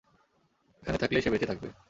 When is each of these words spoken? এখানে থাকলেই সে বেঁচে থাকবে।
এখানে 0.83 0.97
থাকলেই 0.97 1.21
সে 1.21 1.29
বেঁচে 1.29 1.45
থাকবে। 1.45 1.67